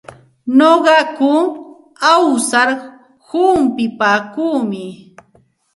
Nuqaku 0.57 1.31
awsar 2.11 2.69
humpipaakuumi. 3.27 4.81